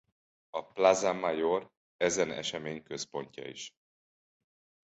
A 0.49 0.65
Plaza 0.67 1.13
Mayor 1.13 1.71
ezen 1.97 2.31
esemény 2.31 2.83
központja 2.83 3.45
is. 3.47 3.75